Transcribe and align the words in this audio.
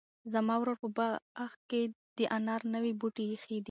زما 0.33 0.55
ورور 0.59 0.75
په 0.77 0.79
خپل 0.89 0.95
باغ 1.35 1.51
کې 1.69 1.81
د 2.17 2.19
انار 2.37 2.61
نوي 2.73 2.93
بوټي 2.99 3.23
ایښي. 3.29 3.59